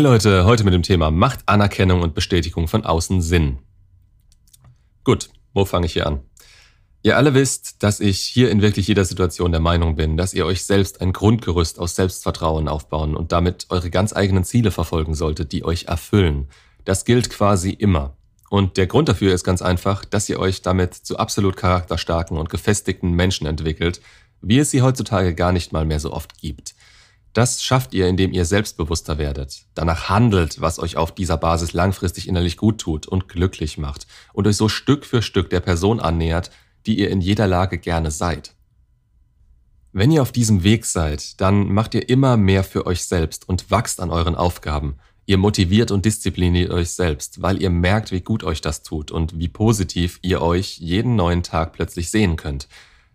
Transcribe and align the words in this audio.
Hey 0.00 0.06
Leute, 0.06 0.46
heute 0.46 0.64
mit 0.64 0.72
dem 0.72 0.82
Thema 0.82 1.10
Macht 1.10 1.40
Anerkennung 1.44 2.00
und 2.00 2.14
Bestätigung 2.14 2.68
von 2.68 2.86
außen 2.86 3.20
Sinn. 3.20 3.58
Gut, 5.04 5.28
wo 5.52 5.66
fange 5.66 5.84
ich 5.84 5.92
hier 5.92 6.06
an? 6.06 6.20
Ihr 7.02 7.18
alle 7.18 7.34
wisst, 7.34 7.82
dass 7.82 8.00
ich 8.00 8.18
hier 8.18 8.50
in 8.50 8.62
wirklich 8.62 8.88
jeder 8.88 9.04
Situation 9.04 9.52
der 9.52 9.60
Meinung 9.60 9.96
bin, 9.96 10.16
dass 10.16 10.32
ihr 10.32 10.46
euch 10.46 10.64
selbst 10.64 11.02
ein 11.02 11.12
Grundgerüst 11.12 11.78
aus 11.78 11.96
Selbstvertrauen 11.96 12.66
aufbauen 12.66 13.14
und 13.14 13.32
damit 13.32 13.66
eure 13.68 13.90
ganz 13.90 14.16
eigenen 14.16 14.44
Ziele 14.44 14.70
verfolgen 14.70 15.14
solltet, 15.14 15.52
die 15.52 15.66
euch 15.66 15.84
erfüllen. 15.84 16.48
Das 16.86 17.04
gilt 17.04 17.28
quasi 17.28 17.68
immer. 17.68 18.16
Und 18.48 18.78
der 18.78 18.86
Grund 18.86 19.10
dafür 19.10 19.34
ist 19.34 19.44
ganz 19.44 19.60
einfach, 19.60 20.06
dass 20.06 20.30
ihr 20.30 20.40
euch 20.40 20.62
damit 20.62 20.94
zu 20.94 21.18
absolut 21.18 21.58
charakterstarken 21.58 22.38
und 22.38 22.48
gefestigten 22.48 23.12
Menschen 23.12 23.46
entwickelt, 23.46 24.00
wie 24.40 24.60
es 24.60 24.70
sie 24.70 24.80
heutzutage 24.80 25.34
gar 25.34 25.52
nicht 25.52 25.74
mal 25.74 25.84
mehr 25.84 26.00
so 26.00 26.10
oft 26.10 26.38
gibt. 26.38 26.74
Das 27.32 27.62
schafft 27.62 27.94
ihr, 27.94 28.08
indem 28.08 28.32
ihr 28.32 28.44
selbstbewusster 28.44 29.16
werdet, 29.16 29.66
danach 29.74 30.08
handelt, 30.08 30.60
was 30.60 30.80
euch 30.80 30.96
auf 30.96 31.14
dieser 31.14 31.36
Basis 31.36 31.72
langfristig 31.72 32.26
innerlich 32.26 32.56
gut 32.56 32.78
tut 32.78 33.06
und 33.06 33.28
glücklich 33.28 33.78
macht 33.78 34.06
und 34.32 34.48
euch 34.48 34.56
so 34.56 34.68
Stück 34.68 35.06
für 35.06 35.22
Stück 35.22 35.48
der 35.50 35.60
Person 35.60 36.00
annähert, 36.00 36.50
die 36.86 36.98
ihr 36.98 37.10
in 37.10 37.20
jeder 37.20 37.46
Lage 37.46 37.78
gerne 37.78 38.10
seid. 38.10 38.54
Wenn 39.92 40.10
ihr 40.10 40.22
auf 40.22 40.32
diesem 40.32 40.62
Weg 40.64 40.84
seid, 40.86 41.40
dann 41.40 41.72
macht 41.72 41.94
ihr 41.94 42.08
immer 42.08 42.36
mehr 42.36 42.64
für 42.64 42.86
euch 42.86 43.04
selbst 43.04 43.48
und 43.48 43.70
wachst 43.70 44.00
an 44.00 44.10
euren 44.10 44.34
Aufgaben. 44.34 44.96
Ihr 45.26 45.36
motiviert 45.36 45.90
und 45.92 46.04
diszipliniert 46.04 46.70
euch 46.72 46.90
selbst, 46.90 47.42
weil 47.42 47.62
ihr 47.62 47.70
merkt, 47.70 48.10
wie 48.10 48.20
gut 48.20 48.42
euch 48.42 48.60
das 48.60 48.82
tut 48.82 49.12
und 49.12 49.38
wie 49.38 49.48
positiv 49.48 50.18
ihr 50.22 50.42
euch 50.42 50.78
jeden 50.78 51.14
neuen 51.14 51.44
Tag 51.44 51.72
plötzlich 51.72 52.10
sehen 52.10 52.36
könnt. 52.36 52.66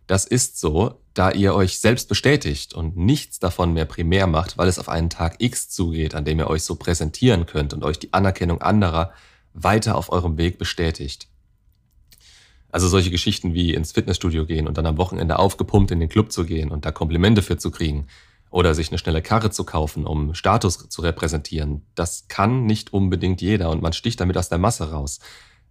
Das 0.07 0.25
ist 0.25 0.59
so, 0.59 0.99
da 1.13 1.31
ihr 1.31 1.55
euch 1.55 1.79
selbst 1.79 2.09
bestätigt 2.09 2.73
und 2.73 2.95
nichts 2.95 3.39
davon 3.39 3.73
mehr 3.73 3.85
primär 3.85 4.27
macht, 4.27 4.57
weil 4.57 4.67
es 4.67 4.77
auf 4.77 4.89
einen 4.89 5.09
Tag 5.09 5.37
X 5.39 5.69
zugeht, 5.69 6.13
an 6.13 6.25
dem 6.25 6.39
ihr 6.39 6.47
euch 6.47 6.63
so 6.63 6.75
präsentieren 6.75 7.45
könnt 7.45 7.73
und 7.73 7.83
euch 7.83 7.97
die 7.97 8.13
Anerkennung 8.13 8.61
anderer 8.61 9.13
weiter 9.53 9.95
auf 9.95 10.11
eurem 10.11 10.37
Weg 10.37 10.57
bestätigt. 10.57 11.27
Also 12.69 12.89
solche 12.89 13.09
Geschichten 13.09 13.53
wie 13.53 13.73
ins 13.73 13.93
Fitnessstudio 13.93 14.45
gehen 14.45 14.67
und 14.67 14.77
dann 14.77 14.85
am 14.85 14.97
Wochenende 14.97 15.39
aufgepumpt 15.39 15.91
in 15.91 16.01
den 16.01 16.09
Club 16.09 16.31
zu 16.31 16.45
gehen 16.45 16.71
und 16.71 16.85
da 16.85 16.91
Komplimente 16.91 17.41
für 17.41 17.57
zu 17.57 17.71
kriegen 17.71 18.07
oder 18.51 18.75
sich 18.75 18.89
eine 18.89 18.97
schnelle 18.97 19.21
Karre 19.21 19.49
zu 19.49 19.63
kaufen, 19.63 20.05
um 20.05 20.33
Status 20.33 20.89
zu 20.89 21.01
repräsentieren, 21.01 21.85
das 21.95 22.27
kann 22.27 22.65
nicht 22.65 22.93
unbedingt 22.93 23.41
jeder 23.41 23.69
und 23.69 23.81
man 23.81 23.93
sticht 23.93 24.19
damit 24.19 24.37
aus 24.37 24.49
der 24.49 24.57
Masse 24.57 24.91
raus. 24.91 25.19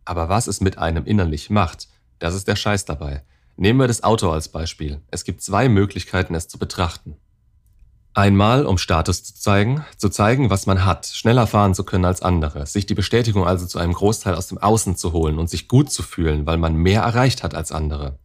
Aber 0.04 0.28
was 0.28 0.46
es 0.46 0.60
mit 0.60 0.78
einem 0.78 1.04
innerlich 1.04 1.50
macht, 1.50 1.88
das 2.18 2.34
ist 2.34 2.48
der 2.48 2.56
Scheiß 2.56 2.86
dabei. 2.86 3.22
Nehmen 3.56 3.78
wir 3.78 3.86
das 3.86 4.02
Auto 4.02 4.30
als 4.30 4.48
Beispiel. 4.48 5.00
Es 5.10 5.24
gibt 5.24 5.40
zwei 5.42 5.68
Möglichkeiten, 5.68 6.34
es 6.34 6.48
zu 6.48 6.58
betrachten. 6.58 7.16
Einmal, 8.12 8.66
um 8.66 8.78
Status 8.78 9.24
zu 9.24 9.34
zeigen, 9.34 9.84
zu 9.96 10.08
zeigen, 10.08 10.50
was 10.50 10.66
man 10.66 10.84
hat, 10.84 11.06
schneller 11.06 11.46
fahren 11.46 11.74
zu 11.74 11.84
können 11.84 12.04
als 12.04 12.22
andere, 12.22 12.66
sich 12.66 12.86
die 12.86 12.94
Bestätigung 12.94 13.44
also 13.44 13.66
zu 13.66 13.78
einem 13.78 13.92
Großteil 13.92 14.34
aus 14.36 14.46
dem 14.48 14.58
Außen 14.58 14.96
zu 14.96 15.12
holen 15.12 15.38
und 15.38 15.50
sich 15.50 15.66
gut 15.66 15.90
zu 15.90 16.02
fühlen, 16.02 16.46
weil 16.46 16.56
man 16.56 16.76
mehr 16.76 17.02
erreicht 17.02 17.42
hat 17.42 17.54
als 17.54 17.72
andere. 17.72 18.18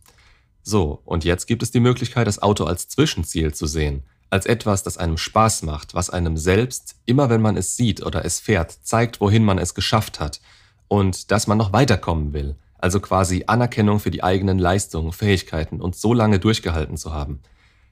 So, 0.61 1.02
und 1.05 1.25
jetzt 1.25 1.47
gibt 1.47 1.64
es 1.64 1.71
die 1.71 1.80
Möglichkeit, 1.80 2.27
das 2.27 2.41
Auto 2.41 2.66
als 2.66 2.88
Zwischenziel 2.88 3.53
zu 3.53 3.66
sehen, 3.66 4.03
als 4.30 4.45
etwas, 4.45 4.83
das 4.83 4.97
einem 4.97 5.17
Spaß 5.17 5.64
macht, 5.64 5.95
was 5.95 6.11
einem 6.11 6.38
selbst, 6.38 6.95
immer 7.05 7.31
wenn 7.31 7.41
man 7.41 7.58
es 7.58 7.75
sieht 7.75 8.05
oder 8.05 8.25
es 8.25 8.39
fährt, 8.39 8.71
zeigt, 8.83 9.21
wohin 9.21 9.43
man 9.43 9.58
es 9.58 9.73
geschafft 9.73 10.19
hat 10.19 10.39
und 10.88 11.31
dass 11.31 11.47
man 11.47 11.58
noch 11.58 11.73
weiterkommen 11.73 12.33
will, 12.33 12.55
also 12.80 12.99
quasi 12.99 13.44
Anerkennung 13.47 13.99
für 13.99 14.11
die 14.11 14.23
eigenen 14.23 14.58
Leistungen, 14.58 15.11
Fähigkeiten 15.11 15.81
und 15.81 15.95
so 15.95 16.13
lange 16.13 16.39
durchgehalten 16.39 16.97
zu 16.97 17.13
haben. 17.13 17.41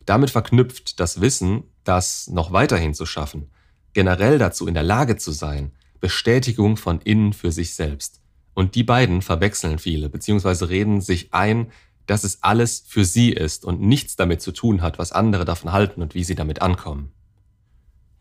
Damit 0.06 0.30
verknüpft 0.30 1.00
das 1.00 1.22
Wissen, 1.22 1.64
das 1.84 2.28
noch 2.28 2.52
weiterhin 2.52 2.94
zu 2.94 3.06
schaffen, 3.06 3.52
generell 3.94 4.38
dazu 4.38 4.68
in 4.68 4.74
der 4.74 4.84
Lage 4.84 5.18
zu 5.18 5.32
sein, 5.32 5.72
Bestätigung 6.00 6.78
von 6.78 7.02
innen 7.02 7.34
für 7.34 7.52
sich 7.52 7.76
selbst. 7.76 8.22
Und 8.54 8.76
die 8.76 8.84
beiden 8.84 9.22
verwechseln 9.22 9.78
viele, 9.78 10.10
beziehungsweise 10.10 10.70
reden 10.70 11.02
sich 11.02 11.34
ein, 11.34 11.72
dass 12.06 12.24
es 12.24 12.42
alles 12.42 12.84
für 12.88 13.06
sie 13.06 13.32
ist 13.32 13.66
und 13.66 13.82
nichts 13.82 14.16
damit 14.16 14.42
zu 14.42 14.52
tun 14.52 14.82
hat, 14.82 14.98
was 14.98 15.12
andere 15.12 15.46
davon 15.46 15.74
halten 15.74 16.02
und 16.02 16.16
wie 16.16 16.24
sie 16.24 16.36
damit 16.36 16.62
ankommen. 16.62 17.12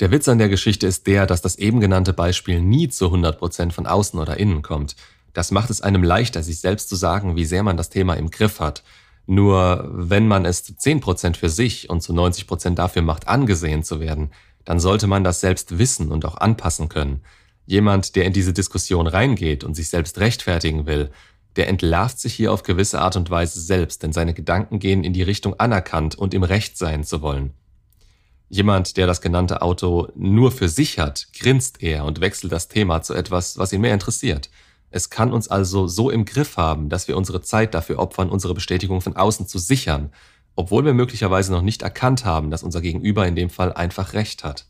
Der 0.01 0.11
Witz 0.11 0.29
an 0.29 0.39
der 0.39 0.51
Geschichte 0.51 0.87
ist 0.87 1.07
der, 1.07 1.25
dass 1.25 1.41
das 1.41 1.57
eben 1.57 1.81
genannte 1.81 2.13
Beispiel 2.13 2.61
nie 2.61 2.89
zu 2.89 3.07
100% 3.07 3.71
von 3.71 3.87
außen 3.87 4.19
oder 4.19 4.37
innen 4.39 4.61
kommt, 4.61 4.97
das 5.37 5.51
macht 5.51 5.69
es 5.69 5.83
einem 5.83 6.03
leichter, 6.03 6.43
sich 6.43 6.61
selbst 6.61 6.89
zu 6.89 6.97
sagen, 6.97 7.37
wie 7.37 7.45
sehr 7.45 7.63
man 7.63 7.77
das 7.77 7.91
Thema 7.91 8.15
im 8.15 8.31
Griff 8.31 8.59
hat. 8.59 8.83
Nur 9.27 9.87
wenn 9.93 10.27
man 10.27 10.47
es 10.47 10.65
zu 10.65 10.73
10% 10.73 11.37
für 11.37 11.51
sich 11.51 11.91
und 11.91 12.01
zu 12.01 12.15
90% 12.15 12.75
dafür 12.75 13.03
macht, 13.03 13.29
angesehen 13.29 13.83
zu 13.83 14.01
werden, 14.01 14.31
dann 14.65 14.81
sollte 14.81 15.07
man 15.07 15.25
das 15.25 15.41
selbst 15.41 15.79
wissen 15.79 16.11
und 16.11 16.25
auch 16.25 16.39
anpassen 16.39 16.89
können. 16.89 17.21
Jemand, 17.67 18.17
der 18.17 18.25
in 18.25 18.33
diese 18.33 18.55
Diskussion 18.55 19.07
reingeht 19.07 19.63
und 19.63 19.75
sich 19.75 19.91
selbst 19.91 20.19
rechtfertigen 20.21 20.87
will, 20.87 21.11
der 21.57 21.69
entlarvt 21.69 22.19
sich 22.19 22.33
hier 22.33 22.51
auf 22.51 22.63
gewisse 22.63 23.03
Art 23.03 23.17
und 23.17 23.29
Weise 23.29 23.61
selbst, 23.61 24.03
denn 24.03 24.15
seine 24.15 24.33
Gedanken 24.33 24.79
gehen 24.79 25.05
in 25.05 25.13
die 25.13 25.23
Richtung 25.23 25.61
anerkannt 25.61 26.15
und 26.15 26.33
im 26.33 26.45
Recht 26.45 26.79
sein 26.79 27.05
zu 27.05 27.21
wollen. 27.21 27.53
Jemand, 28.49 28.97
der 28.97 29.07
das 29.07 29.21
genannte 29.21 29.61
Auto 29.61 30.09
nur 30.15 30.51
für 30.51 30.71
sich 30.71 30.99
hat, 30.99 31.27
grinst 31.39 31.83
eher 31.83 32.07
und 32.07 32.23
wechselt 32.23 32.53
das 32.53 32.69
Thema 32.69 33.03
zu 33.03 33.13
etwas, 33.13 33.59
was 33.59 33.75
ihn 33.75 33.83
mehr 33.83 33.93
interessiert– 33.93 34.49
es 34.91 35.11
kann 35.11 35.33
uns 35.33 35.49
also 35.49 35.87
so 35.87 36.11
im 36.11 36.25
Griff 36.25 36.57
haben, 36.57 36.89
dass 36.89 37.09
wir 37.09 37.17
unsere 37.17 37.43
Zeit 37.43 37.75
dafür 37.75 37.99
opfern, 37.99 38.31
unsere 38.31 38.55
Bestätigung 38.55 39.01
von 39.01 39.17
außen 39.17 39.47
zu 39.47 39.59
sichern, 39.59 40.11
obwohl 40.55 40.85
wir 40.85 40.95
möglicherweise 40.95 41.53
noch 41.53 41.63
nicht 41.63 41.83
erkannt 41.83 42.25
haben, 42.25 42.51
dass 42.51 42.63
unser 42.63 42.81
Gegenüber 42.81 43.27
in 43.27 43.37
dem 43.37 43.51
Fall 43.51 43.73
einfach 43.73 44.15
recht 44.15 44.45
hat. 44.45 44.67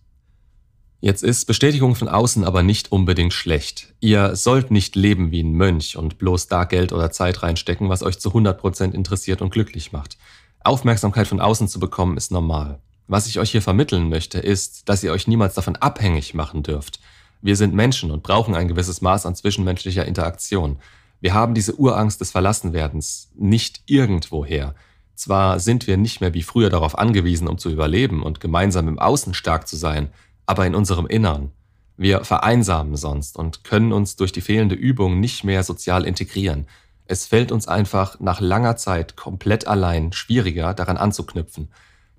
Jetzt 1.00 1.22
ist 1.22 1.44
Bestätigung 1.44 1.94
von 1.94 2.09
außen 2.09 2.43
aber 2.43 2.62
nicht 2.62 2.91
unbedingt 2.91 3.34
schlecht. 3.34 3.94
Ihr 4.00 4.34
sollt 4.34 4.71
nicht 4.71 4.97
leben 4.97 5.31
wie 5.31 5.43
ein 5.43 5.53
Mönch 5.53 5.97
und 5.97 6.19
bloß 6.19 6.48
da 6.48 6.65
Geld 6.65 6.93
oder 6.93 7.10
Zeit 7.10 7.43
reinstecken, 7.43 7.88
was 7.88 8.03
euch 8.03 8.19
zu 8.19 8.31
100% 8.31 8.93
interessiert 8.93 9.43
und 9.43 9.50
glücklich 9.50 9.93
macht. 9.93 10.16
Aufmerksamkeit 10.65 11.28
von 11.28 11.41
außen 11.41 11.69
zu 11.69 11.78
bekommen 11.78 12.16
ist 12.16 12.33
normal. 12.33 12.81
Was 13.06 13.28
ich 13.28 13.38
euch 13.38 13.53
hier 13.53 13.62
vermitteln 13.62 14.09
möchte, 14.09 14.41
ist, 14.41 14.88
dass 14.88 15.04
ihr 15.04 15.12
euch 15.12 15.28
niemals 15.28 15.54
davon 15.54 15.77
abhängig 15.77 16.34
machen 16.34 16.62
dürft. 16.62 16.98
Wir 17.42 17.56
sind 17.56 17.74
Menschen 17.74 18.10
und 18.10 18.22
brauchen 18.22 18.54
ein 18.54 18.69
gewisses 18.69 19.00
Maß 19.00 19.26
an 19.26 19.34
zwischenmenschlicher 19.34 20.04
Interaktion. 20.04 20.78
Wir 21.20 21.34
haben 21.34 21.54
diese 21.54 21.74
Urangst 21.74 22.20
des 22.20 22.30
Verlassenwerdens 22.30 23.30
nicht 23.34 23.82
irgendwoher. 23.86 24.74
Zwar 25.14 25.60
sind 25.60 25.86
wir 25.86 25.97
nicht 25.97 26.20
mehr 26.20 26.34
wie 26.34 26.42
früher 26.42 26.69
darauf 26.69 26.98
angewiesen, 26.98 27.48
um 27.48 27.56
zu 27.58 27.70
überleben 27.70 28.22
und 28.22 28.41
gemeinsam 28.41 28.86
im 28.88 28.98
Außen 28.98 29.32
stark 29.32 29.66
zu 29.66 29.76
sein, 29.76 30.10
aber 30.44 30.66
in 30.66 30.74
unserem 30.74 31.06
Innern. 31.06 31.52
Wir 31.97 32.24
vereinsamen 32.24 32.97
sonst 32.97 33.38
und 33.38 33.64
können 33.64 33.92
uns 33.92 34.16
durch 34.16 34.32
die 34.32 34.42
fehlende 34.42 34.74
Übung 34.74 35.18
nicht 35.18 35.44
mehr 35.44 35.62
sozial 35.62 36.04
integrieren. 36.04 36.66
Es 37.06 37.26
fällt 37.26 37.50
uns 37.50 37.66
einfach 37.66 38.20
nach 38.20 38.41
langer 38.41 38.76
Zeit 38.76 39.16
komplett 39.16 39.66
allein 39.66 40.12
schwieriger, 40.12 40.74
daran 40.74 40.98
anzuknüpfen. 40.98 41.70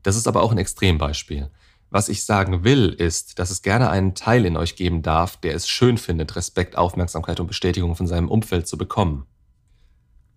Das 0.02 0.16
ist 0.16 0.28
aber 0.28 0.42
auch 0.42 0.52
ein 0.52 0.58
Extrembeispiel. 0.58 1.52
Was 1.90 2.10
ich 2.10 2.26
sagen 2.26 2.64
will, 2.64 2.90
ist, 2.90 3.40
dass 3.40 3.50
es 3.50 3.62
gerne 3.62 3.90
einen 3.90 4.14
Teil 4.14 4.46
in 4.46 4.58
euch 4.58 4.76
geben 4.76 5.02
darf, 5.02 5.38
der 5.38 5.56
es 5.56 5.70
schön 5.70 5.98
findet, 5.98 6.36
Respekt, 6.36 6.78
Aufmerksamkeit 6.78 7.40
und 7.40 7.48
Bestätigung 7.48 7.96
von 7.96 8.08
seinem 8.08 8.30
Umfeld 8.30 8.68
zu 8.68 8.78
bekommen. 8.78 9.26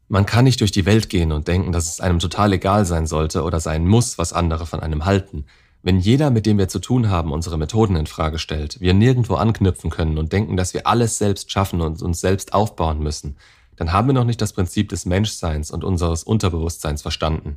Man 0.09 0.27
kann 0.27 0.44
nicht 0.44 0.60
durch 0.60 0.72
die 0.72 0.87
Welt 0.87 1.09
gehen 1.09 1.33
und 1.33 1.49
denken, 1.49 1.72
dass 1.72 1.89
es 1.89 2.00
einem 2.00 2.19
total 2.19 2.53
egal 2.53 2.84
sein 2.84 3.06
sollte 3.06 3.43
oder 3.43 3.60
sein 3.60 3.87
muss, 3.87 4.19
was 4.19 4.33
andere 4.33 4.66
von 4.66 4.81
einem 4.81 5.05
halten. 5.05 5.44
Wenn 5.83 5.99
jeder, 5.99 6.31
mit 6.31 6.47
dem 6.47 6.59
wir 6.59 6.69
zu 6.69 6.78
tun 6.78 7.09
haben, 7.09 7.33
unsere 7.33 7.56
Methoden 7.56 7.97
in 7.97 8.06
Frage 8.06 8.39
stellt, 8.39 8.81
wir 8.81 8.93
nirgendwo 8.93 9.34
anknüpfen 9.34 9.91
können 9.91 10.19
und 10.19 10.33
denken, 10.33 10.56
dass 10.56 10.75
wir 10.75 10.87
alles 10.87 11.19
selbst 11.19 11.50
schaffen 11.50 11.81
und 11.81 12.03
uns 12.03 12.21
selbst 12.21 12.53
aufbauen 12.53 13.00
müssen, 13.00 13.37
dann 13.77 13.93
haben 13.93 14.09
wir 14.09 14.12
noch 14.12 14.25
nicht 14.25 14.43
das 14.43 14.53
Prinzip 14.53 14.91
des 14.91 15.06
Menschseins 15.06 15.71
und 15.71 15.84
unseres 15.84 16.22
Unterbewusstseins 16.22 17.03
verstanden. 17.03 17.56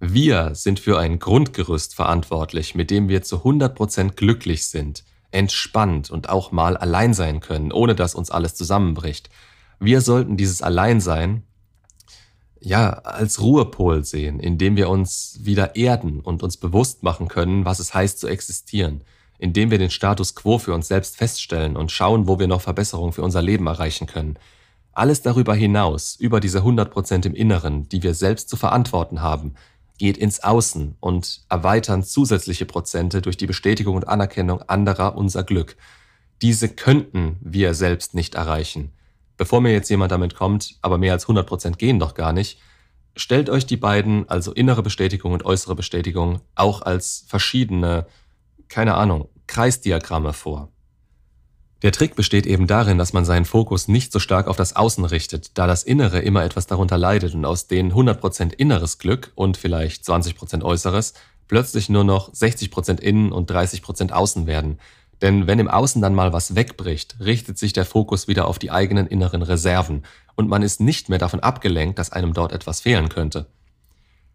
Wir 0.00 0.54
sind 0.54 0.80
für 0.80 0.98
ein 0.98 1.18
Grundgerüst 1.18 1.94
verantwortlich, 1.94 2.74
mit 2.74 2.90
dem 2.90 3.08
wir 3.08 3.22
zu 3.22 3.38
100% 3.38 4.12
glücklich 4.12 4.66
sind, 4.66 5.04
entspannt 5.30 6.10
und 6.10 6.28
auch 6.28 6.52
mal 6.52 6.76
allein 6.76 7.14
sein 7.14 7.40
können, 7.40 7.72
ohne 7.72 7.94
dass 7.94 8.14
uns 8.14 8.30
alles 8.30 8.54
zusammenbricht. 8.54 9.30
Wir 9.80 10.00
sollten 10.00 10.36
dieses 10.36 10.62
Alleinsein 10.62 11.42
ja 12.60 12.90
als 12.90 13.40
Ruhepol 13.40 14.04
sehen, 14.04 14.40
indem 14.40 14.76
wir 14.76 14.88
uns 14.88 15.38
wieder 15.42 15.76
erden 15.76 16.20
und 16.20 16.42
uns 16.42 16.56
bewusst 16.56 17.02
machen 17.02 17.28
können, 17.28 17.64
was 17.64 17.78
es 17.78 17.94
heißt 17.94 18.18
zu 18.18 18.28
existieren, 18.28 19.02
indem 19.38 19.70
wir 19.70 19.78
den 19.78 19.90
Status 19.90 20.34
quo 20.34 20.58
für 20.58 20.72
uns 20.74 20.88
selbst 20.88 21.16
feststellen 21.16 21.76
und 21.76 21.92
schauen, 21.92 22.26
wo 22.26 22.38
wir 22.38 22.46
noch 22.46 22.62
Verbesserungen 22.62 23.12
für 23.12 23.22
unser 23.22 23.42
Leben 23.42 23.66
erreichen 23.66 24.06
können. 24.06 24.38
Alles 24.92 25.22
darüber 25.22 25.54
hinaus, 25.54 26.16
über 26.16 26.40
diese 26.40 26.60
100% 26.60 27.26
im 27.26 27.34
Inneren, 27.34 27.88
die 27.88 28.02
wir 28.02 28.14
selbst 28.14 28.48
zu 28.48 28.56
verantworten 28.56 29.20
haben, 29.20 29.54
geht 29.98 30.16
ins 30.16 30.42
Außen 30.42 30.96
und 31.00 31.42
erweitern 31.48 32.02
zusätzliche 32.02 32.66
Prozente 32.66 33.22
durch 33.22 33.36
die 33.36 33.46
Bestätigung 33.46 33.94
und 33.96 34.08
Anerkennung 34.08 34.62
anderer 34.62 35.16
unser 35.16 35.44
Glück. 35.44 35.76
Diese 36.42 36.68
könnten 36.68 37.36
wir 37.40 37.74
selbst 37.74 38.14
nicht 38.14 38.34
erreichen. 38.34 38.92
Bevor 39.36 39.60
mir 39.60 39.72
jetzt 39.72 39.88
jemand 39.88 40.12
damit 40.12 40.34
kommt, 40.34 40.76
aber 40.82 40.98
mehr 40.98 41.12
als 41.12 41.24
100 41.24 41.46
Prozent 41.46 41.78
gehen 41.78 41.98
doch 41.98 42.14
gar 42.14 42.32
nicht, 42.32 42.60
stellt 43.16 43.48
euch 43.48 43.66
die 43.66 43.76
beiden, 43.76 44.28
also 44.28 44.52
innere 44.52 44.82
Bestätigung 44.82 45.32
und 45.32 45.44
äußere 45.44 45.74
Bestätigung, 45.74 46.40
auch 46.54 46.82
als 46.82 47.24
verschiedene, 47.28 48.06
keine 48.68 48.94
Ahnung, 48.94 49.28
Kreisdiagramme 49.46 50.32
vor. 50.32 50.73
Der 51.84 51.92
Trick 51.92 52.16
besteht 52.16 52.46
eben 52.46 52.66
darin, 52.66 52.96
dass 52.96 53.12
man 53.12 53.26
seinen 53.26 53.44
Fokus 53.44 53.88
nicht 53.88 54.10
so 54.10 54.18
stark 54.18 54.48
auf 54.48 54.56
das 54.56 54.74
Außen 54.74 55.04
richtet, 55.04 55.58
da 55.58 55.66
das 55.66 55.82
Innere 55.82 56.20
immer 56.20 56.42
etwas 56.42 56.66
darunter 56.66 56.96
leidet 56.96 57.34
und 57.34 57.44
aus 57.44 57.66
den 57.66 57.92
100% 57.92 58.54
inneres 58.54 58.96
Glück 58.96 59.32
und 59.34 59.58
vielleicht 59.58 60.02
20% 60.02 60.62
äußeres 60.62 61.12
plötzlich 61.46 61.90
nur 61.90 62.04
noch 62.04 62.32
60% 62.32 63.00
innen 63.00 63.32
und 63.32 63.50
30% 63.50 64.12
außen 64.12 64.46
werden. 64.46 64.78
Denn 65.20 65.46
wenn 65.46 65.58
im 65.58 65.68
Außen 65.68 66.00
dann 66.00 66.14
mal 66.14 66.32
was 66.32 66.54
wegbricht, 66.54 67.16
richtet 67.20 67.58
sich 67.58 67.74
der 67.74 67.84
Fokus 67.84 68.28
wieder 68.28 68.48
auf 68.48 68.58
die 68.58 68.70
eigenen 68.70 69.06
inneren 69.06 69.42
Reserven 69.42 70.04
und 70.36 70.48
man 70.48 70.62
ist 70.62 70.80
nicht 70.80 71.10
mehr 71.10 71.18
davon 71.18 71.40
abgelenkt, 71.40 71.98
dass 71.98 72.12
einem 72.12 72.32
dort 72.32 72.52
etwas 72.52 72.80
fehlen 72.80 73.10
könnte. 73.10 73.44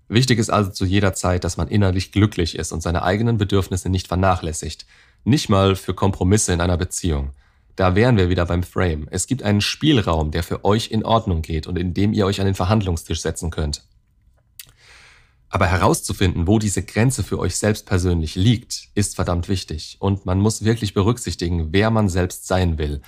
Wichtig 0.07 0.37
ist 0.37 0.51
also 0.51 0.69
zu 0.69 0.85
jeder 0.85 1.13
Zeit, 1.13 1.43
dass 1.43 1.57
man 1.57 1.67
innerlich 1.67 2.11
glücklich 2.11 2.55
ist 2.55 2.71
und 2.71 2.81
seine 2.81 3.01
eigenen 3.01 3.39
Bedürfnisse 3.39 3.89
nicht 3.89 4.07
vernachlässigt. 4.07 4.85
Nicht 5.23 5.49
mal 5.49 5.75
für 5.75 5.93
Kompromisse 5.93 6.53
in 6.53 6.61
einer 6.61 6.77
Beziehung. 6.77 7.31
Da 7.75 7.95
wären 7.95 8.17
wir 8.17 8.29
wieder 8.29 8.45
beim 8.45 8.63
Frame. 8.63 9.07
Es 9.09 9.25
gibt 9.25 9.43
einen 9.43 9.61
Spielraum, 9.61 10.31
der 10.31 10.43
für 10.43 10.65
euch 10.65 10.91
in 10.91 11.05
Ordnung 11.05 11.41
geht 11.41 11.65
und 11.65 11.77
in 11.77 11.93
dem 11.93 12.13
ihr 12.13 12.25
euch 12.25 12.39
an 12.39 12.45
den 12.45 12.55
Verhandlungstisch 12.55 13.21
setzen 13.21 13.51
könnt. 13.51 13.83
Aber 15.49 15.65
herauszufinden, 15.65 16.45
wo 16.45 16.59
diese 16.59 16.83
Grenze 16.83 17.23
für 17.23 17.39
euch 17.39 17.55
selbst 17.55 17.85
persönlich 17.85 18.35
liegt, 18.35 18.89
ist 18.95 19.15
verdammt 19.15 19.49
wichtig. 19.49 19.97
Und 19.99 20.25
man 20.25 20.39
muss 20.39 20.63
wirklich 20.63 20.93
berücksichtigen, 20.93 21.69
wer 21.71 21.89
man 21.89 22.07
selbst 22.07 22.47
sein 22.47 22.77
will. 22.77 23.01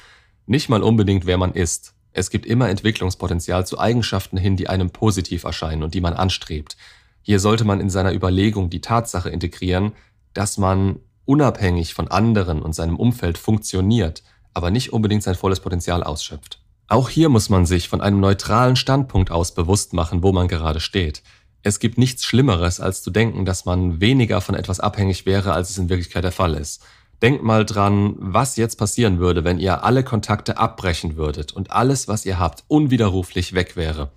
Nicht 0.48 0.70
mal 0.70 0.82
unbedingt, 0.82 1.26
wer 1.26 1.38
man 1.38 1.54
ist. 1.54 1.94
Es 2.14 2.30
gibt 2.30 2.46
immer 2.46 2.70
Entwicklungspotenzial 2.70 3.66
zu 3.66 3.80
Eigenschaften 3.80 4.38
hin, 4.38 4.58
die 4.58 4.68
einem 4.68 4.90
positiv 4.90 5.44
erscheinen 5.44 5.84
und 5.84 5.94
die 5.94 6.02
man 6.02 6.14
anstrebt. 6.14 6.78
Hier 7.22 7.40
sollte 7.40 7.64
man 7.64 7.80
in 7.80 7.90
seiner 7.90 8.14
Überlegung 8.14 8.70
die 8.70 8.82
Tatsache 8.82 9.30
integrieren, 9.30 9.92
dass 10.34 10.58
man 10.58 11.00
unabhängig 11.26 11.94
von 11.94 12.08
anderen 12.08 12.62
und 12.62 12.74
seinem 12.74 12.98
Umfeld 12.98 13.38
funktioniert 13.38 14.24
aber 14.54 14.72
nicht 14.72 14.94
unbedingt 14.94 15.24
sein 15.24 15.36
volles 15.36 15.60
Potenzial 15.60 16.04
ausschöpft. 16.04 16.60
Auch 16.88 17.10
hier 17.10 17.30
muss 17.30 17.50
man 17.50 17.66
sich 17.66 17.88
von 17.88 18.02
einem 18.02 18.20
neutralen 18.20 18.76
Standpunkt 18.76 19.32
aus 19.32 19.54
bewusst 19.54 19.94
machen, 19.94 20.24
wo 20.24 20.34
man 20.34 20.48
gerade 20.48 20.82
steht. 20.82 21.24
Es 21.64 21.80
gibt 21.80 21.98
nichts 21.98 22.26
Schlimmeres, 22.26 22.80
als 22.80 23.02
zu 23.02 23.12
denken, 23.12 23.46
dass 23.46 23.66
man 23.66 24.02
weniger 24.02 24.42
von 24.42 24.56
etwas 24.56 24.80
abhängig 24.80 25.26
wäre, 25.26 25.54
als 25.54 25.70
es 25.70 25.78
in 25.78 25.90
Wirklichkeit 25.90 26.24
der 26.24 26.32
Fall 26.32 26.56
ist. 26.56 26.84
Denkt 27.22 27.44
mal 27.44 27.66
dran, 27.66 28.16
was 28.18 28.58
jetzt 28.58 28.78
passieren 28.78 29.20
würde, 29.20 29.44
wenn 29.44 29.60
ihr 29.60 29.84
alle 29.84 30.04
Kontakte 30.04 30.58
abbrechen 30.58 31.18
würdet 31.18 31.54
und 31.54 31.72
alles, 31.72 32.08
was 32.08 32.26
ihr 32.26 32.40
habt, 32.40 32.64
unwiderruflich 32.68 33.54
weg 33.54 33.76
wäre. 33.76 34.12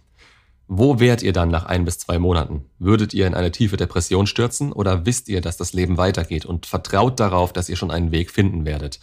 Wo 0.67 0.99
wärt 0.99 1.23
ihr 1.23 1.33
dann 1.33 1.51
nach 1.51 1.67
ein 1.67 1.85
bis 1.85 1.99
zwei 1.99 2.19
Monaten? 2.19 2.65
Würdet 2.79 3.13
ihr 3.13 3.27
in 3.27 3.35
eine 3.35 3.53
tiefe 3.53 3.77
Depression 3.77 4.27
stürzen 4.27 4.73
oder 4.73 5.05
wisst 5.05 5.29
ihr, 5.29 5.41
dass 5.41 5.59
das 5.59 5.75
Leben 5.75 5.99
weitergeht 5.99 6.47
und 6.47 6.67
vertraut 6.67 7.21
darauf, 7.21 7.53
dass 7.53 7.69
ihr 7.69 7.77
schon 7.77 7.91
einen 7.91 8.13
Weg 8.13 8.31
finden 8.31 8.65
werdet? 8.65 8.99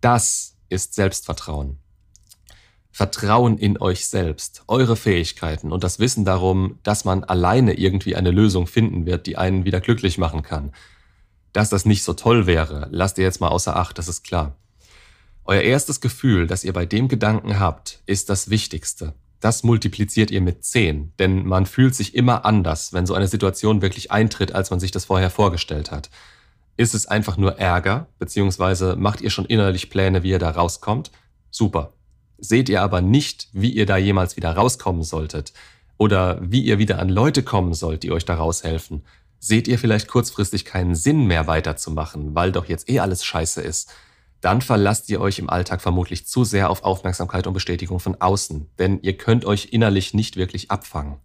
Das 0.00 0.56
ist 0.68 0.94
Selbstvertrauen. 0.94 1.78
Vertrauen 2.90 3.58
in 3.58 3.78
euch 3.78 4.06
selbst, 4.06 4.64
eure 4.66 4.96
Fähigkeiten 4.96 5.70
und 5.70 5.84
das 5.84 5.98
Wissen 6.00 6.24
darum, 6.24 6.78
dass 6.82 7.04
man 7.04 7.24
alleine 7.24 7.74
irgendwie 7.74 8.16
eine 8.16 8.30
Lösung 8.30 8.66
finden 8.66 9.06
wird, 9.06 9.26
die 9.26 9.36
einen 9.36 9.64
wieder 9.64 9.80
glücklich 9.80 10.18
machen 10.18 10.42
kann. 10.42 10.72
Dass 11.52 11.68
das 11.68 11.84
nicht 11.84 12.02
so 12.02 12.14
toll 12.14 12.46
wäre, 12.46 12.88
lasst 12.90 13.18
ihr 13.18 13.24
jetzt 13.24 13.40
mal 13.40 13.48
außer 13.48 13.76
Acht, 13.76 13.98
das 13.98 14.08
ist 14.08 14.24
klar. 14.24 14.56
Euer 15.44 15.60
erstes 15.60 16.00
Gefühl, 16.00 16.46
das 16.46 16.64
ihr 16.64 16.72
bei 16.72 16.86
dem 16.86 17.06
Gedanken 17.06 17.60
habt, 17.60 18.02
ist 18.06 18.30
das 18.30 18.50
Wichtigste. 18.50 19.14
Das 19.40 19.62
multipliziert 19.62 20.30
ihr 20.30 20.40
mit 20.40 20.64
10, 20.64 21.12
denn 21.18 21.46
man 21.46 21.66
fühlt 21.66 21.94
sich 21.94 22.14
immer 22.14 22.44
anders, 22.44 22.92
wenn 22.92 23.06
so 23.06 23.14
eine 23.14 23.28
Situation 23.28 23.82
wirklich 23.82 24.10
eintritt, 24.10 24.52
als 24.52 24.70
man 24.70 24.80
sich 24.80 24.90
das 24.90 25.04
vorher 25.04 25.30
vorgestellt 25.30 25.90
hat. 25.90 26.10
Ist 26.76 26.94
es 26.94 27.06
einfach 27.06 27.36
nur 27.36 27.58
Ärger, 27.58 28.08
beziehungsweise 28.18 28.96
macht 28.96 29.20
ihr 29.20 29.30
schon 29.30 29.46
innerlich 29.46 29.90
Pläne, 29.90 30.22
wie 30.22 30.30
ihr 30.30 30.38
da 30.38 30.50
rauskommt? 30.50 31.10
Super. 31.50 31.92
Seht 32.38 32.68
ihr 32.68 32.82
aber 32.82 33.00
nicht, 33.00 33.48
wie 33.52 33.70
ihr 33.70 33.86
da 33.86 33.96
jemals 33.96 34.36
wieder 34.36 34.52
rauskommen 34.52 35.02
solltet 35.02 35.52
oder 35.96 36.38
wie 36.42 36.62
ihr 36.62 36.78
wieder 36.78 36.98
an 36.98 37.08
Leute 37.08 37.42
kommen 37.42 37.72
sollt, 37.72 38.02
die 38.02 38.12
euch 38.12 38.26
da 38.26 38.34
raushelfen, 38.34 39.04
seht 39.38 39.68
ihr 39.68 39.78
vielleicht 39.78 40.08
kurzfristig 40.08 40.64
keinen 40.64 40.94
Sinn 40.94 41.26
mehr 41.26 41.46
weiterzumachen, 41.46 42.34
weil 42.34 42.52
doch 42.52 42.66
jetzt 42.66 42.90
eh 42.90 43.00
alles 43.00 43.24
scheiße 43.24 43.62
ist, 43.62 43.92
dann 44.46 44.62
verlasst 44.62 45.10
ihr 45.10 45.20
euch 45.20 45.40
im 45.40 45.50
Alltag 45.50 45.82
vermutlich 45.82 46.24
zu 46.28 46.44
sehr 46.44 46.70
auf 46.70 46.84
Aufmerksamkeit 46.84 47.48
und 47.48 47.52
Bestätigung 47.52 47.98
von 47.98 48.14
außen, 48.20 48.70
denn 48.78 49.00
ihr 49.02 49.16
könnt 49.16 49.44
euch 49.44 49.70
innerlich 49.72 50.14
nicht 50.14 50.36
wirklich 50.36 50.70
abfangen. 50.70 51.16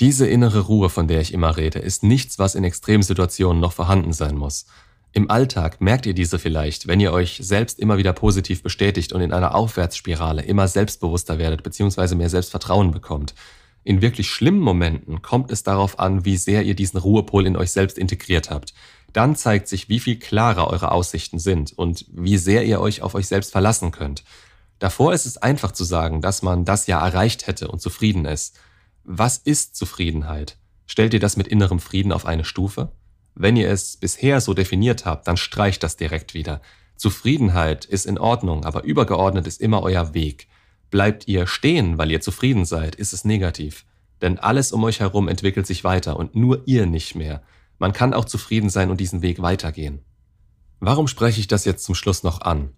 Diese 0.00 0.26
innere 0.26 0.58
Ruhe, 0.62 0.90
von 0.90 1.06
der 1.06 1.20
ich 1.20 1.32
immer 1.32 1.56
rede, 1.56 1.78
ist 1.78 2.02
nichts, 2.02 2.40
was 2.40 2.56
in 2.56 2.64
Extremsituationen 2.64 3.60
noch 3.60 3.72
vorhanden 3.72 4.12
sein 4.12 4.34
muss. 4.36 4.66
Im 5.12 5.30
Alltag 5.30 5.80
merkt 5.80 6.04
ihr 6.04 6.14
diese 6.14 6.40
vielleicht, 6.40 6.88
wenn 6.88 6.98
ihr 6.98 7.12
euch 7.12 7.38
selbst 7.40 7.78
immer 7.78 7.96
wieder 7.96 8.12
positiv 8.12 8.60
bestätigt 8.64 9.12
und 9.12 9.20
in 9.20 9.32
einer 9.32 9.54
Aufwärtsspirale 9.54 10.42
immer 10.42 10.66
selbstbewusster 10.66 11.38
werdet 11.38 11.62
bzw. 11.62 12.16
mehr 12.16 12.28
Selbstvertrauen 12.28 12.90
bekommt. 12.90 13.36
In 13.86 14.02
wirklich 14.02 14.28
schlimmen 14.28 14.58
Momenten 14.58 15.22
kommt 15.22 15.52
es 15.52 15.62
darauf 15.62 16.00
an, 16.00 16.24
wie 16.24 16.36
sehr 16.36 16.64
ihr 16.64 16.74
diesen 16.74 16.98
Ruhepol 16.98 17.46
in 17.46 17.56
euch 17.56 17.70
selbst 17.70 17.98
integriert 17.98 18.50
habt. 18.50 18.74
Dann 19.12 19.36
zeigt 19.36 19.68
sich, 19.68 19.88
wie 19.88 20.00
viel 20.00 20.18
klarer 20.18 20.66
eure 20.66 20.90
Aussichten 20.90 21.38
sind 21.38 21.72
und 21.78 22.04
wie 22.10 22.36
sehr 22.36 22.64
ihr 22.64 22.80
euch 22.80 23.02
auf 23.02 23.14
euch 23.14 23.28
selbst 23.28 23.52
verlassen 23.52 23.92
könnt. 23.92 24.24
Davor 24.80 25.12
ist 25.12 25.24
es 25.24 25.36
einfach 25.36 25.70
zu 25.70 25.84
sagen, 25.84 26.20
dass 26.20 26.42
man 26.42 26.64
das 26.64 26.88
ja 26.88 26.98
erreicht 26.98 27.46
hätte 27.46 27.68
und 27.68 27.80
zufrieden 27.80 28.24
ist. 28.24 28.58
Was 29.04 29.38
ist 29.38 29.76
Zufriedenheit? 29.76 30.56
Stellt 30.88 31.14
ihr 31.14 31.20
das 31.20 31.36
mit 31.36 31.46
innerem 31.46 31.78
Frieden 31.78 32.10
auf 32.10 32.26
eine 32.26 32.44
Stufe? 32.44 32.90
Wenn 33.36 33.54
ihr 33.54 33.70
es 33.70 33.98
bisher 33.98 34.40
so 34.40 34.52
definiert 34.52 35.04
habt, 35.04 35.28
dann 35.28 35.36
streicht 35.36 35.84
das 35.84 35.96
direkt 35.96 36.34
wieder. 36.34 36.60
Zufriedenheit 36.96 37.84
ist 37.84 38.04
in 38.04 38.18
Ordnung, 38.18 38.64
aber 38.64 38.82
übergeordnet 38.82 39.46
ist 39.46 39.60
immer 39.60 39.84
euer 39.84 40.12
Weg. 40.12 40.48
Bleibt 40.90 41.26
ihr 41.28 41.46
stehen, 41.46 41.98
weil 41.98 42.10
ihr 42.10 42.20
zufrieden 42.20 42.64
seid, 42.64 42.94
ist 42.94 43.12
es 43.12 43.24
negativ. 43.24 43.84
Denn 44.22 44.38
alles 44.38 44.72
um 44.72 44.84
euch 44.84 45.00
herum 45.00 45.28
entwickelt 45.28 45.66
sich 45.66 45.84
weiter 45.84 46.16
und 46.16 46.34
nur 46.34 46.62
ihr 46.66 46.86
nicht 46.86 47.14
mehr. 47.14 47.42
Man 47.78 47.92
kann 47.92 48.14
auch 48.14 48.24
zufrieden 48.24 48.70
sein 48.70 48.90
und 48.90 49.00
diesen 49.00 49.22
Weg 49.22 49.42
weitergehen. 49.42 50.00
Warum 50.80 51.08
spreche 51.08 51.40
ich 51.40 51.48
das 51.48 51.64
jetzt 51.64 51.84
zum 51.84 51.94
Schluss 51.94 52.22
noch 52.22 52.40
an? 52.40 52.70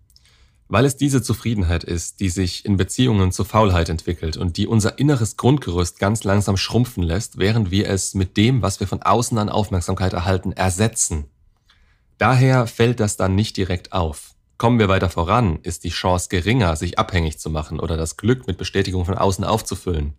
Weil 0.68 0.84
es 0.84 0.96
diese 0.96 1.22
Zufriedenheit 1.22 1.82
ist, 1.82 2.20
die 2.20 2.28
sich 2.28 2.64
in 2.64 2.76
Beziehungen 2.76 3.32
zur 3.32 3.46
Faulheit 3.46 3.88
entwickelt 3.88 4.36
und 4.36 4.56
die 4.56 4.66
unser 4.66 4.98
inneres 4.98 5.36
Grundgerüst 5.36 5.98
ganz 5.98 6.24
langsam 6.24 6.56
schrumpfen 6.56 7.02
lässt, 7.02 7.38
während 7.38 7.70
wir 7.70 7.88
es 7.88 8.14
mit 8.14 8.36
dem, 8.36 8.60
was 8.60 8.78
wir 8.80 8.86
von 8.86 9.02
außen 9.02 9.38
an 9.38 9.48
Aufmerksamkeit 9.48 10.12
erhalten, 10.12 10.52
ersetzen. 10.52 11.24
Daher 12.18 12.66
fällt 12.66 13.00
das 13.00 13.16
dann 13.16 13.34
nicht 13.34 13.56
direkt 13.56 13.92
auf. 13.92 14.34
Kommen 14.58 14.80
wir 14.80 14.88
weiter 14.88 15.08
voran, 15.08 15.60
ist 15.62 15.84
die 15.84 15.90
Chance 15.90 16.28
geringer, 16.28 16.74
sich 16.74 16.98
abhängig 16.98 17.38
zu 17.38 17.48
machen 17.48 17.78
oder 17.78 17.96
das 17.96 18.16
Glück 18.16 18.48
mit 18.48 18.58
Bestätigung 18.58 19.04
von 19.04 19.16
außen 19.16 19.44
aufzufüllen. 19.44 20.14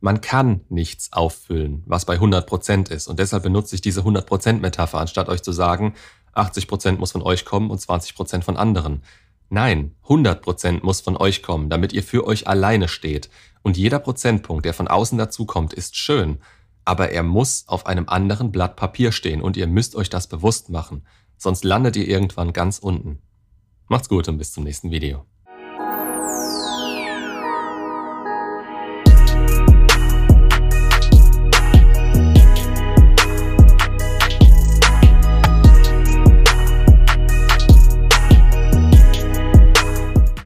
Man 0.00 0.22
kann 0.22 0.62
nichts 0.70 1.12
auffüllen, 1.12 1.82
was 1.84 2.06
bei 2.06 2.16
100% 2.16 2.90
ist 2.90 3.06
und 3.06 3.18
deshalb 3.18 3.42
benutze 3.42 3.74
ich 3.74 3.82
diese 3.82 4.00
100% 4.00 4.60
Metapher, 4.60 5.00
anstatt 5.00 5.28
euch 5.28 5.42
zu 5.42 5.52
sagen, 5.52 5.94
80 6.32 6.66
Prozent 6.66 6.98
muss 6.98 7.12
von 7.12 7.20
euch 7.20 7.44
kommen 7.44 7.70
und 7.70 7.78
20 7.78 8.14
Prozent 8.14 8.42
von 8.42 8.56
anderen. 8.56 9.02
Nein, 9.50 9.94
100 10.04 10.40
Prozent 10.40 10.82
muss 10.82 11.02
von 11.02 11.18
euch 11.18 11.42
kommen, 11.42 11.68
damit 11.68 11.92
ihr 11.92 12.02
für 12.02 12.26
euch 12.26 12.48
alleine 12.48 12.88
steht. 12.88 13.28
Und 13.62 13.76
jeder 13.76 13.98
Prozentpunkt, 13.98 14.64
der 14.64 14.72
von 14.72 14.88
außen 14.88 15.18
dazukommt, 15.18 15.74
ist 15.74 15.96
schön. 15.96 16.38
Aber 16.86 17.10
er 17.10 17.22
muss 17.22 17.64
auf 17.66 17.86
einem 17.86 18.08
anderen 18.08 18.50
Blatt 18.50 18.76
Papier 18.76 19.12
stehen 19.12 19.42
und 19.42 19.56
ihr 19.58 19.66
müsst 19.66 19.94
euch 19.94 20.10
das 20.10 20.26
bewusst 20.26 20.70
machen. 20.70 21.02
Sonst 21.36 21.64
landet 21.64 21.96
ihr 21.96 22.08
irgendwann 22.08 22.52
ganz 22.52 22.78
unten. 22.78 23.20
Macht's 23.88 24.08
gut 24.08 24.28
und 24.28 24.38
bis 24.38 24.52
zum 24.52 24.64
nächsten 24.64 24.90
Video. 24.90 25.26